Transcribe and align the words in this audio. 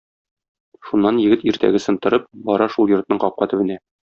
Шуннан 0.87 1.19
егет 1.25 1.45
иртәгесен 1.51 2.01
торып, 2.07 2.27
бара 2.51 2.71
шул 2.77 2.93
йортның 2.97 3.23
капка 3.27 3.51
төбенә. 3.55 3.81